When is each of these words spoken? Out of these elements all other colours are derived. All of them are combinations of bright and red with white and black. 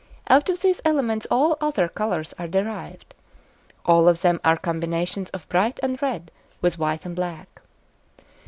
Out 0.31 0.49
of 0.49 0.61
these 0.61 0.81
elements 0.83 1.27
all 1.29 1.57
other 1.61 1.87
colours 1.87 2.33
are 2.39 2.47
derived. 2.47 3.13
All 3.85 4.07
of 4.09 4.21
them 4.21 4.41
are 4.43 4.57
combinations 4.57 5.29
of 5.29 5.47
bright 5.47 5.79
and 5.83 6.01
red 6.01 6.31
with 6.59 6.79
white 6.79 7.05
and 7.05 7.15
black. 7.15 7.61